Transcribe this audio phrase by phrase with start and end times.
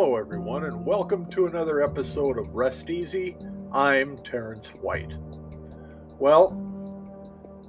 [0.00, 3.36] Hello, everyone, and welcome to another episode of Rest Easy.
[3.72, 5.12] I'm Terrence White.
[6.20, 6.52] Well,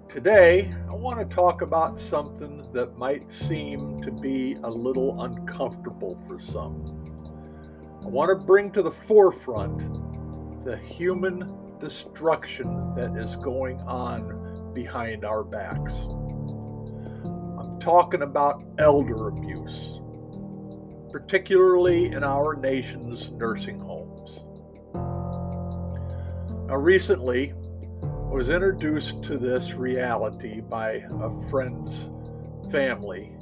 [0.08, 6.24] today I want to talk about something that might seem to be a little uncomfortable
[6.28, 6.86] for some.
[8.04, 9.80] I want to bring to the forefront
[10.66, 16.02] the human destruction that is going on behind our backs.
[17.58, 20.00] I'm talking about elder abuse
[21.12, 24.44] particularly in our nation's nursing homes.
[26.68, 27.54] Now, recently,
[28.04, 32.10] I was introduced to this reality by a friend's
[32.72, 33.36] family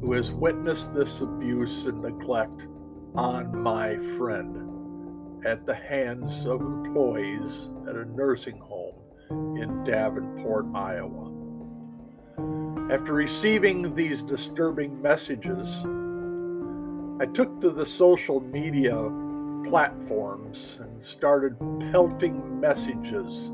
[0.00, 2.66] who has witnessed this abuse and neglect
[3.14, 8.96] on my friend at the hands of employees at a nursing home
[9.56, 11.32] in Davenport, Iowa.
[12.90, 15.84] After receiving these disturbing messages,
[17.20, 18.94] I took to the social media
[19.68, 21.58] platforms and started
[21.90, 23.50] pelting messages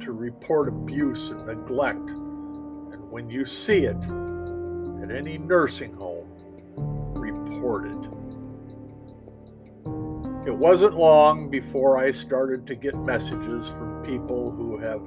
[0.00, 2.08] to report abuse and neglect.
[2.08, 4.02] And when you see it
[5.02, 6.26] at any nursing home,
[7.12, 8.08] report it.
[10.46, 15.02] It wasn't long before I started to get messages from people who have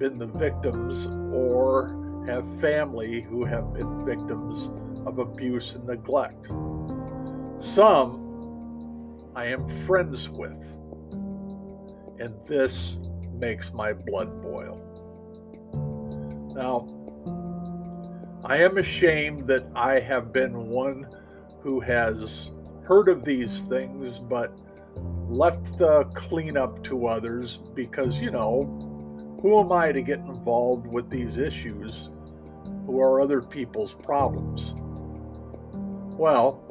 [0.00, 4.68] been the victims or have family who have been victims
[5.06, 6.50] of abuse and neglect.
[7.58, 10.62] Some I am friends with,
[12.20, 12.98] and this
[13.32, 14.78] makes my blood boil.
[16.54, 16.86] Now,
[18.44, 21.06] I am ashamed that I have been one
[21.60, 22.50] who has
[22.82, 24.54] heard of these things but
[25.28, 28.64] left the cleanup to others because, you know,
[29.40, 32.10] who am I to get involved with these issues
[32.86, 34.74] who are other people's problems?
[36.18, 36.65] Well,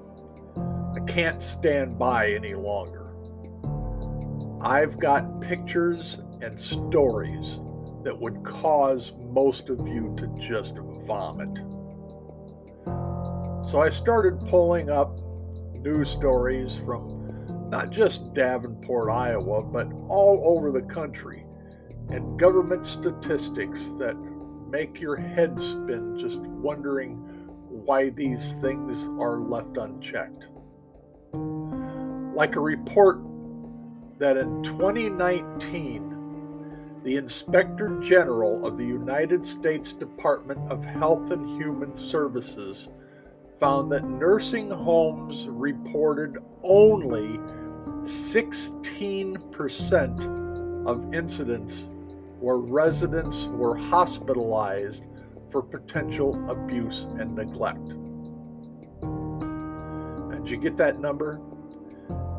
[1.08, 3.14] can't stand by any longer.
[4.62, 7.60] I've got pictures and stories
[8.04, 10.76] that would cause most of you to just
[11.06, 11.58] vomit.
[13.70, 15.20] So I started pulling up
[15.74, 21.46] news stories from not just Davenport, Iowa, but all over the country,
[22.10, 24.16] and government statistics that
[24.70, 27.16] make your head spin just wondering
[27.70, 30.46] why these things are left unchecked
[32.36, 33.20] like a report
[34.20, 36.12] that in 2019,
[37.04, 42.90] the Inspector General of the United States Department of Health and Human Services
[43.60, 47.40] found that nursing homes reported only
[48.02, 51.90] 16% of incidents
[52.40, 55.04] where residents were hospitalized
[55.52, 57.92] for potential abuse and neglect.
[59.02, 61.40] And did you get that number?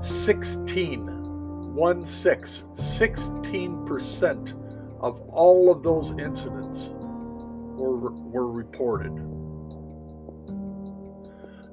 [0.00, 9.12] 16, 1 6, 16% of all of those incidents were, were reported.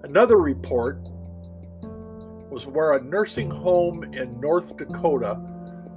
[0.03, 0.99] Another report
[2.49, 5.39] was where a nursing home in North Dakota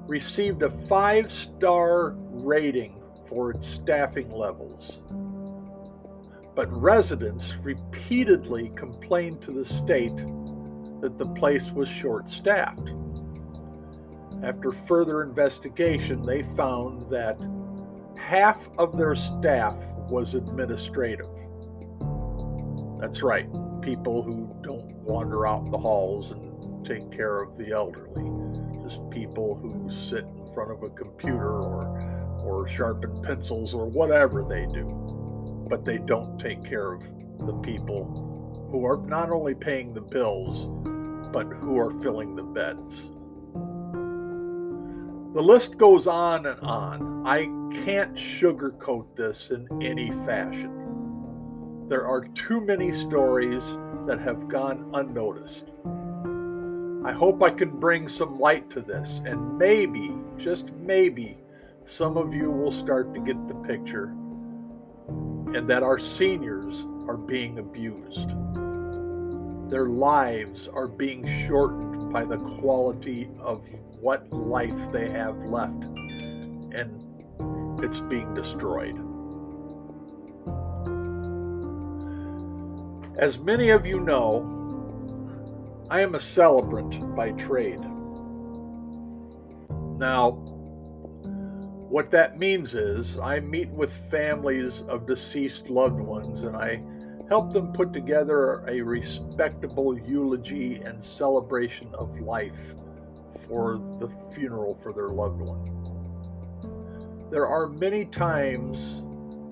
[0.06, 5.00] received a five star rating for its staffing levels.
[6.54, 10.18] But residents repeatedly complained to the state
[11.00, 12.92] that the place was short staffed.
[14.42, 17.38] After further investigation, they found that
[18.16, 19.76] half of their staff
[20.10, 21.28] was administrative.
[23.00, 23.46] That's right,
[23.82, 28.30] people who don't wander out the halls and take care of the elderly,
[28.82, 34.44] just people who sit in front of a computer or or sharpen pencils or whatever
[34.44, 34.86] they do,
[35.68, 37.02] but they don't take care of
[37.44, 38.35] the people
[38.70, 40.66] who are not only paying the bills,
[41.32, 43.10] but who are filling the beds.
[45.34, 47.26] The list goes on and on.
[47.26, 47.44] I
[47.84, 51.86] can't sugarcoat this in any fashion.
[51.88, 53.62] There are too many stories
[54.06, 55.66] that have gone unnoticed.
[57.04, 61.38] I hope I can bring some light to this, and maybe, just maybe,
[61.84, 64.06] some of you will start to get the picture
[65.54, 68.30] and that our seniors are being abused.
[69.68, 73.66] Their lives are being shortened by the quality of
[74.00, 75.84] what life they have left,
[76.72, 77.02] and
[77.82, 78.96] it's being destroyed.
[83.18, 84.52] As many of you know,
[85.90, 87.80] I am a celebrant by trade.
[89.98, 90.32] Now,
[91.88, 96.82] what that means is I meet with families of deceased loved ones and I
[97.28, 102.74] help them put together a respectable eulogy and celebration of life
[103.48, 105.72] for the funeral for their loved one.
[107.30, 109.02] There are many times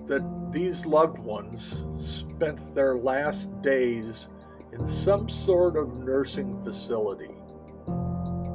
[0.06, 0.22] that
[0.52, 4.28] these loved ones spent their last days
[4.72, 7.34] in some sort of nursing facility.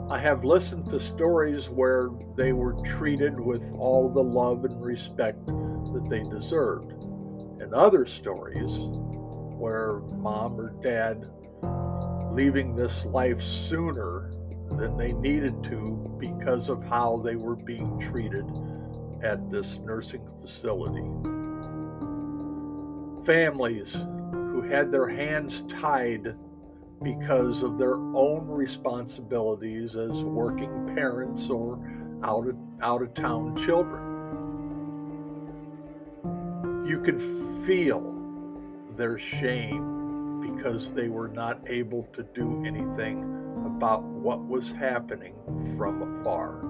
[0.09, 5.45] I have listened to stories where they were treated with all the love and respect
[5.45, 6.93] that they deserved,
[7.61, 8.79] and other stories
[9.59, 11.29] where mom or dad
[12.31, 14.31] leaving this life sooner
[14.71, 18.45] than they needed to because of how they were being treated
[19.21, 21.03] at this nursing facility.
[23.25, 23.97] Families
[24.31, 26.35] who had their hands tied
[27.03, 31.79] because of their own responsibilities as working parents or
[32.23, 34.05] out of, out of town children.
[36.87, 37.19] You can
[37.65, 38.18] feel
[38.99, 43.23] their shame because they were not able to do anything
[43.65, 45.33] about what was happening
[45.77, 46.61] from afar.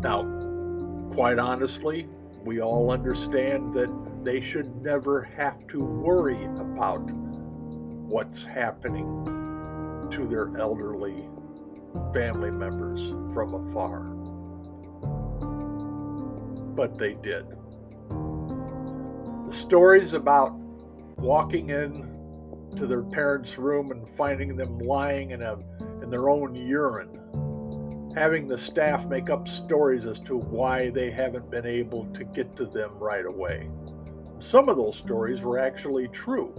[0.00, 0.22] Now,
[1.12, 2.08] quite honestly,
[2.42, 10.56] we all understand that they should never have to worry about what's happening to their
[10.56, 11.28] elderly
[12.14, 14.04] family members from afar.
[16.74, 17.57] But they did.
[19.48, 20.52] The stories about
[21.16, 22.02] walking in
[22.76, 25.54] to their parents' room and finding them lying in a
[26.02, 31.50] in their own urine, having the staff make up stories as to why they haven't
[31.50, 33.70] been able to get to them right away.
[34.38, 36.52] Some of those stories were actually true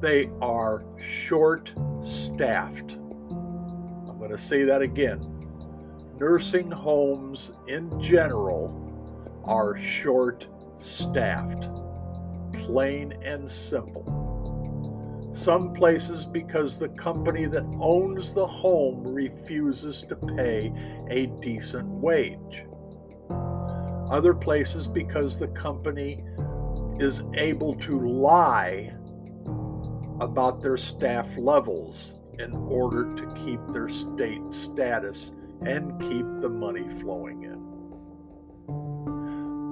[0.00, 2.92] they are short staffed.
[2.92, 5.20] I'm going to say that again.
[6.18, 8.74] Nursing homes in general
[9.44, 10.46] are short
[10.82, 11.68] staffed,
[12.52, 14.20] plain and simple.
[15.34, 20.72] Some places because the company that owns the home refuses to pay
[21.08, 22.64] a decent wage.
[24.10, 26.24] Other places because the company
[26.98, 28.92] is able to lie
[30.20, 35.32] about their staff levels in order to keep their state status
[35.62, 37.59] and keep the money flowing in.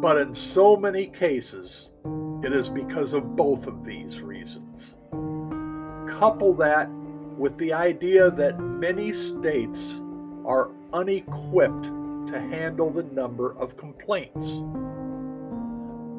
[0.00, 1.90] But in so many cases,
[2.44, 4.94] it is because of both of these reasons.
[6.08, 6.88] Couple that
[7.36, 10.00] with the idea that many states
[10.44, 11.84] are unequipped
[12.28, 14.60] to handle the number of complaints.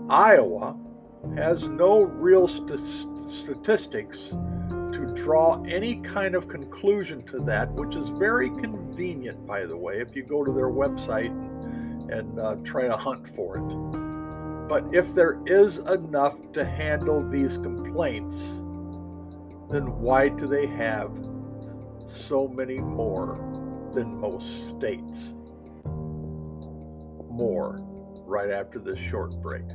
[0.10, 0.78] Iowa
[1.36, 2.80] has no real st-
[3.30, 9.78] statistics to draw any kind of conclusion to that, which is very convenient, by the
[9.78, 11.34] way, if you go to their website
[12.12, 14.70] and, uh, try to hunt for it.
[14.70, 18.60] But if there is enough to handle these complaints,
[19.72, 21.12] then why do they have
[22.08, 23.38] so many more
[23.94, 25.34] than most states?
[27.30, 27.80] More
[28.26, 29.66] right after this short break.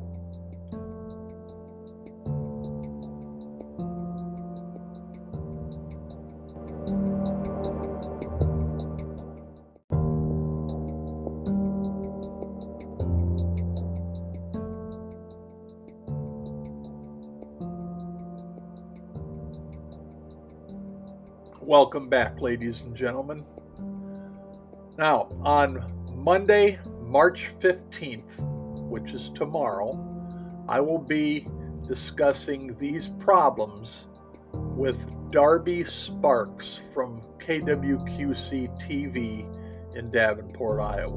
[21.67, 23.43] Welcome back, ladies and gentlemen.
[24.99, 28.39] Now, on Monday, March 15th,
[28.87, 29.99] which is tomorrow,
[30.69, 31.49] I will be
[31.89, 34.09] discussing these problems
[34.53, 41.17] with Darby Sparks from KWQC TV in Davenport, Iowa.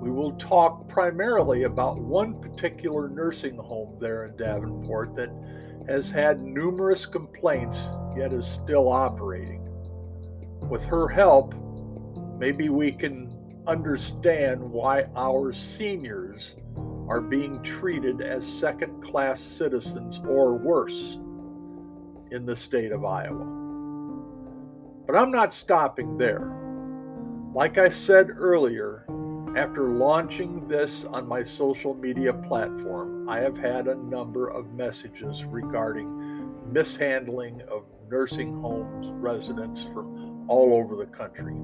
[0.00, 5.30] We will talk primarily about one particular nursing home there in Davenport that
[5.88, 9.62] has had numerous complaints yet is still operating.
[10.68, 11.54] With her help,
[12.38, 16.56] maybe we can understand why our seniors
[17.08, 21.18] are being treated as second class citizens or worse
[22.30, 23.44] in the state of Iowa.
[25.06, 26.52] But I'm not stopping there.
[27.54, 29.06] Like I said earlier,
[29.56, 35.44] after launching this on my social media platform, I have had a number of messages
[35.44, 41.56] regarding mishandling of nursing homes residents from all over the country.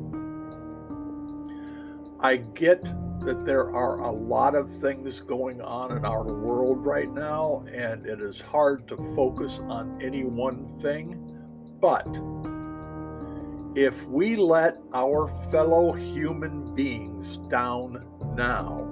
[2.21, 2.85] I get
[3.25, 8.07] that there are a lot of things going on in our world right now, and
[8.07, 11.19] it is hard to focus on any one thing.
[11.81, 12.07] But
[13.77, 18.05] if we let our fellow human beings down
[18.37, 18.89] now,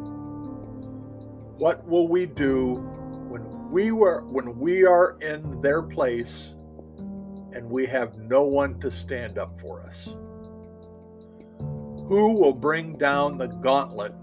[1.56, 2.76] what will we do
[3.28, 6.56] when we were when we are in their place
[7.54, 10.14] and we have no one to stand up for us.
[12.06, 14.14] Who will bring down the gauntlet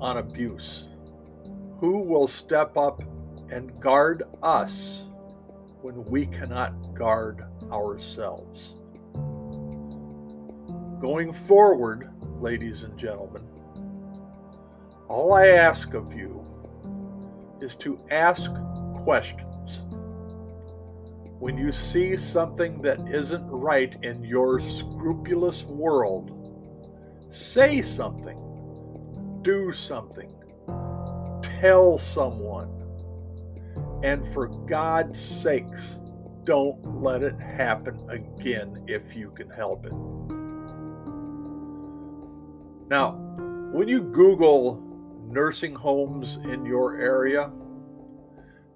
[0.00, 0.88] on abuse?
[1.78, 3.02] Who will step up
[3.50, 5.04] and guard us
[5.82, 8.76] when we cannot guard ourselves?
[11.00, 13.42] Going forward, ladies and gentlemen,
[15.08, 16.44] all I ask of you
[17.60, 18.52] is to ask
[18.94, 19.43] questions.
[21.44, 26.44] When you see something that isn't right in your scrupulous world,
[27.28, 28.38] Say something,
[29.42, 30.32] do something,
[31.42, 32.70] tell someone.
[34.02, 35.98] And for God's sakes,
[36.44, 39.92] don't let it happen again if you can help it.
[42.88, 43.16] Now,
[43.72, 44.80] when you Google
[45.26, 47.50] nursing homes in your area,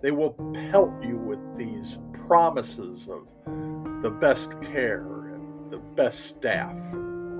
[0.03, 0.33] they will
[0.71, 1.97] pelt you with these
[2.29, 3.27] promises of
[4.03, 6.77] the best care and the best staff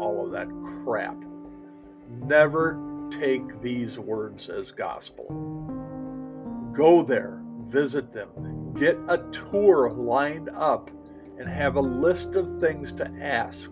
[0.01, 0.49] all of that
[0.85, 1.17] crap.
[2.25, 2.81] Never
[3.11, 5.27] take these words as gospel.
[6.73, 10.91] Go there, visit them, get a tour lined up,
[11.39, 13.71] and have a list of things to ask,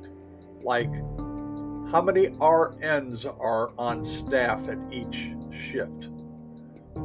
[0.62, 0.92] like
[1.90, 6.10] how many RNs are on staff at each shift.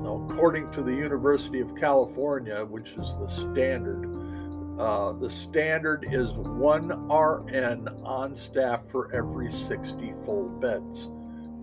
[0.06, 4.12] According to the University of California, which is the standard
[4.82, 11.12] uh, the standard is one RN on staff for every 60 full beds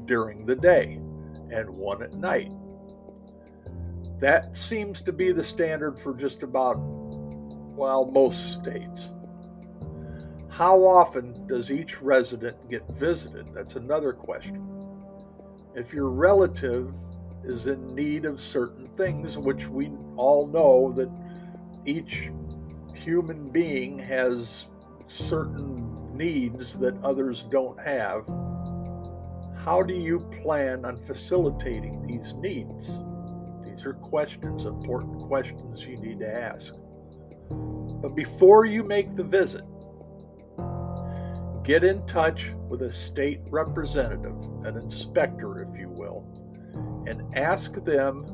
[0.04, 1.00] during the day
[1.50, 2.52] and one at night.
[4.20, 9.12] That seems to be the standard for just about, well, most states.
[10.48, 13.48] How often does each resident get visited?
[13.52, 14.64] That's another question.
[15.74, 16.92] If your relative
[17.44, 21.10] is in need of certain things, which we all know that
[21.84, 22.30] each
[22.94, 24.68] human being has
[25.06, 28.26] certain needs that others don't have,
[29.64, 32.98] how do you plan on facilitating these needs?
[33.62, 36.74] These are questions, important questions you need to ask.
[37.50, 39.64] But before you make the visit,
[41.62, 46.17] get in touch with a state representative, an inspector, if you will,
[47.08, 48.26] and ask them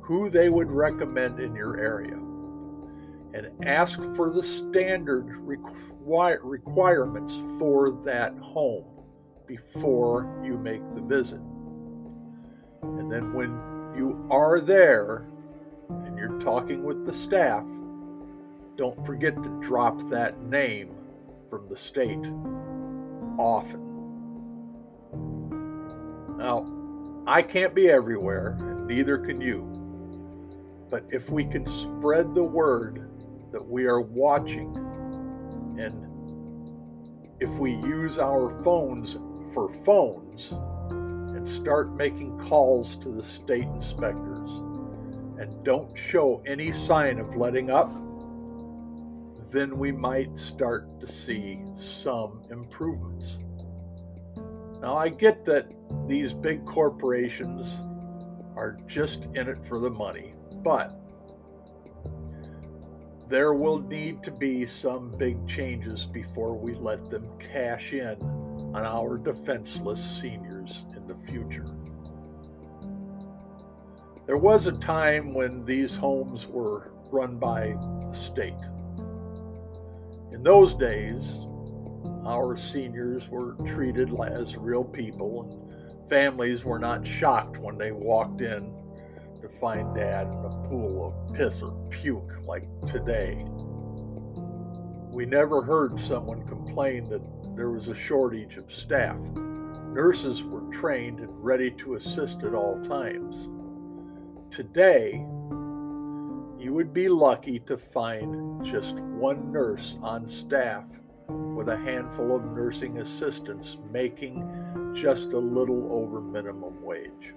[0.00, 2.18] who they would recommend in your area
[3.34, 8.84] and ask for the standard require, requirements for that home
[9.46, 11.40] before you make the visit.
[12.82, 13.50] And then when
[13.96, 15.28] you are there
[15.88, 17.64] and you're talking with the staff,
[18.76, 20.96] don't forget to drop that name
[21.50, 22.26] from the state
[23.38, 23.84] often.
[26.38, 26.77] Now,
[27.28, 29.60] I can't be everywhere, and neither can you.
[30.90, 33.08] But if we can spread the word
[33.52, 34.74] that we are watching.
[35.78, 36.06] And
[37.38, 39.18] if we use our phones
[39.52, 40.52] for phones
[40.90, 44.50] and start making calls to the state inspectors
[45.38, 47.92] and don't show any sign of letting up,
[49.50, 53.38] then we might start to see some improvements.
[54.80, 55.66] Now, I get that
[56.06, 57.76] these big corporations
[58.56, 61.00] are just in it for the money, but
[63.28, 68.16] there will need to be some big changes before we let them cash in
[68.74, 71.66] on our defenseless seniors in the future.
[74.26, 77.74] There was a time when these homes were run by
[78.06, 78.54] the state.
[80.32, 81.47] In those days,
[82.28, 88.42] our seniors were treated as real people, and families were not shocked when they walked
[88.42, 88.70] in
[89.40, 93.46] to find dad in a pool of piss or puke like today.
[95.10, 97.22] We never heard someone complain that
[97.56, 99.18] there was a shortage of staff.
[99.94, 103.48] Nurses were trained and ready to assist at all times.
[104.54, 105.12] Today,
[106.58, 110.84] you would be lucky to find just one nurse on staff
[111.58, 114.48] with a handful of nursing assistants making
[114.94, 117.34] just a little over minimum wage.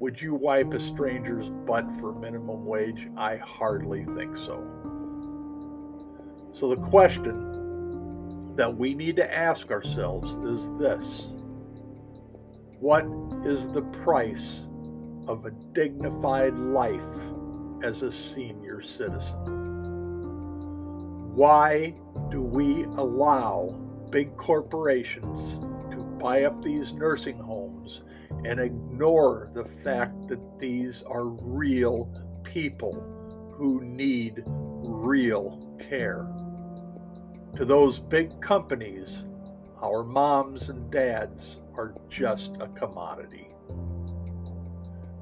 [0.00, 3.08] Would you wipe a stranger's butt for minimum wage?
[3.18, 4.66] I hardly think so.
[6.54, 11.28] So, the question that we need to ask ourselves is this
[12.80, 13.04] What
[13.44, 14.64] is the price
[15.26, 17.02] of a dignified life
[17.82, 19.57] as a senior citizen?
[21.38, 21.94] Why
[22.32, 23.68] do we allow
[24.10, 25.60] big corporations
[25.92, 28.02] to buy up these nursing homes
[28.44, 32.10] and ignore the fact that these are real
[32.42, 32.92] people
[33.52, 36.26] who need real care.
[37.54, 39.24] To those big companies,
[39.80, 43.46] our moms and dads are just a commodity.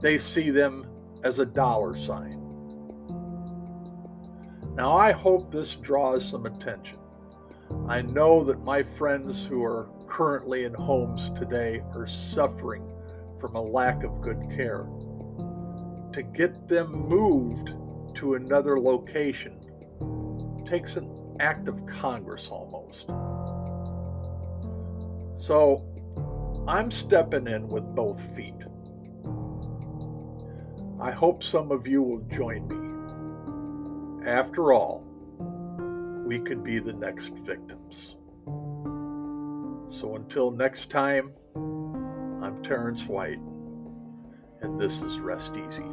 [0.00, 0.86] They see them
[1.24, 2.45] as a dollar sign.
[4.76, 6.98] Now, I hope this draws some attention.
[7.88, 12.86] I know that my friends who are currently in homes today are suffering
[13.40, 14.86] from a lack of good care.
[16.12, 17.72] To get them moved
[18.16, 19.58] to another location
[20.66, 23.06] takes an act of Congress almost.
[25.42, 25.86] So
[26.68, 28.54] I'm stepping in with both feet.
[31.00, 32.95] I hope some of you will join me.
[34.26, 35.04] After all,
[36.26, 38.16] we could be the next victims.
[39.88, 43.38] So until next time, I'm Terrence White,
[44.62, 45.84] and this is Rest Easy.